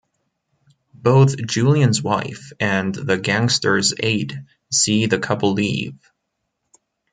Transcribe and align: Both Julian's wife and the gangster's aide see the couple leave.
Both 0.95 1.37
Julian's 1.45 2.01
wife 2.01 2.53
and 2.59 2.91
the 2.95 3.19
gangster's 3.19 3.93
aide 3.99 4.47
see 4.71 5.05
the 5.05 5.19
couple 5.19 5.53
leave. 5.53 5.93